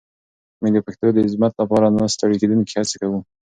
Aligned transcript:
موږ 0.61 0.71
د 0.75 0.79
پښتو 0.85 1.07
د 1.13 1.17
عظمت 1.25 1.51
لپاره 1.61 1.87
نه 1.95 2.03
ستړې 2.13 2.35
کېدونکې 2.41 2.73
هڅې 2.79 2.95
کوو. 3.01 3.19